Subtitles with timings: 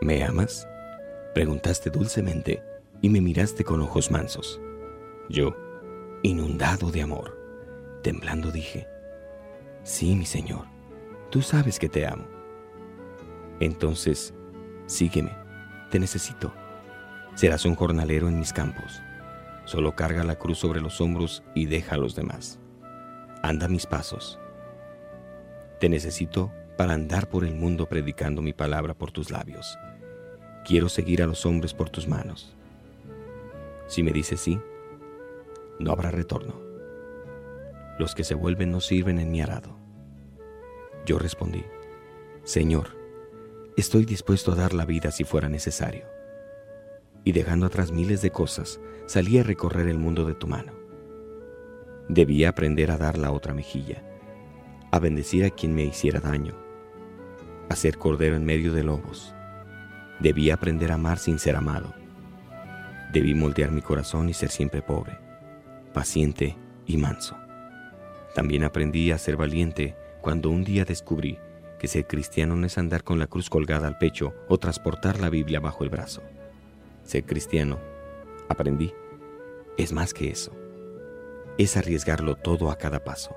[0.00, 0.66] ¿Me amas?
[1.34, 2.62] Preguntaste dulcemente
[3.02, 4.58] y me miraste con ojos mansos.
[5.28, 5.54] Yo,
[6.22, 7.38] inundado de amor,
[8.02, 8.88] temblando dije,
[9.82, 10.64] Sí, mi Señor,
[11.30, 12.24] tú sabes que te amo.
[13.60, 14.32] Entonces,
[14.86, 15.36] sígueme,
[15.90, 16.50] te necesito.
[17.34, 19.02] Serás un jornalero en mis campos.
[19.66, 22.58] Solo carga la cruz sobre los hombros y deja a los demás.
[23.42, 24.38] Anda mis pasos.
[25.78, 29.78] Te necesito para andar por el mundo predicando mi palabra por tus labios.
[30.64, 32.56] Quiero seguir a los hombres por tus manos.
[33.86, 34.58] Si me dices sí,
[35.78, 36.54] no habrá retorno.
[37.98, 39.76] Los que se vuelven no sirven en mi arado.
[41.04, 41.66] Yo respondí,
[42.44, 42.96] Señor,
[43.76, 46.06] estoy dispuesto a dar la vida si fuera necesario.
[47.24, 50.72] Y dejando atrás miles de cosas, salí a recorrer el mundo de tu mano.
[52.08, 54.02] Debía aprender a dar la otra mejilla,
[54.90, 56.69] a bendecir a quien me hiciera daño,
[57.70, 59.32] a ser cordero en medio de lobos.
[60.18, 61.94] Debía aprender a amar sin ser amado.
[63.12, 65.16] Debí moldear mi corazón y ser siempre pobre,
[65.94, 67.36] paciente y manso.
[68.34, 71.38] También aprendí a ser valiente cuando un día descubrí
[71.78, 75.30] que ser cristiano no es andar con la cruz colgada al pecho o transportar la
[75.30, 76.22] Biblia bajo el brazo.
[77.04, 77.78] Ser cristiano,
[78.48, 78.92] aprendí,
[79.78, 80.52] es más que eso.
[81.56, 83.36] Es arriesgarlo todo a cada paso.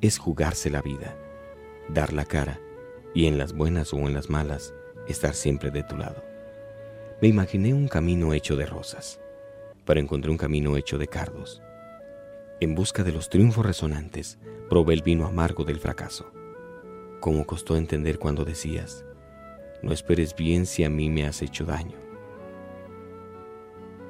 [0.00, 1.16] Es jugarse la vida,
[1.88, 2.58] dar la cara
[3.14, 4.74] y en las buenas o en las malas,
[5.06, 6.22] estar siempre de tu lado.
[7.20, 9.20] Me imaginé un camino hecho de rosas,
[9.84, 11.62] pero encontré un camino hecho de cardos.
[12.60, 16.30] En busca de los triunfos resonantes, probé el vino amargo del fracaso.
[17.20, 19.04] Cómo costó entender cuando decías,
[19.82, 21.96] no esperes bien si a mí me has hecho daño.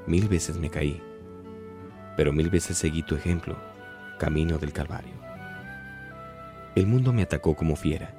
[0.07, 1.03] Mil veces me caí,
[2.17, 3.57] pero mil veces seguí tu ejemplo,
[4.19, 5.15] camino del Calvario.
[6.75, 8.15] El mundo me atacó como fiera,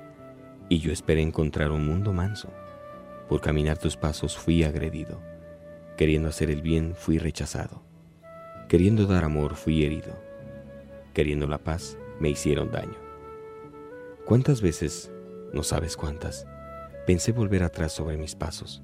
[0.74, 2.50] y yo esperé encontrar un mundo manso.
[3.30, 5.22] Por caminar tus pasos fui agredido,
[5.98, 7.84] queriendo hacer el bien fui rechazado,
[8.68, 10.18] queriendo dar amor fui herido,
[11.14, 12.98] queriendo la paz me hicieron daño.
[14.26, 15.12] ¿Cuántas veces,
[15.54, 16.48] no sabes cuántas,
[17.06, 18.82] pensé volver atrás sobre mis pasos,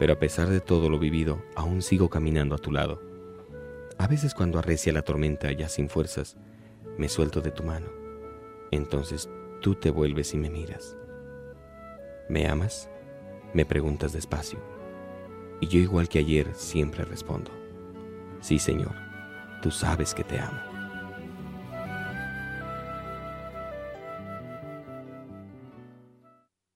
[0.00, 3.00] pero a pesar de todo lo vivido, aún sigo caminando a tu lado.
[3.96, 6.36] A veces cuando arrecia la tormenta ya sin fuerzas,
[6.98, 7.86] me suelto de tu mano.
[8.72, 9.30] Entonces
[9.60, 10.96] tú te vuelves y me miras.
[12.28, 12.88] ¿Me amas?
[13.52, 14.58] Me preguntas despacio.
[15.60, 17.50] Y yo igual que ayer siempre respondo.
[18.40, 18.94] Sí, Señor,
[19.60, 20.71] tú sabes que te amo.